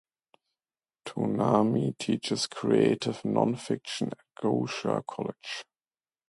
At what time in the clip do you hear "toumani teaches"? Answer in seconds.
1.05-2.47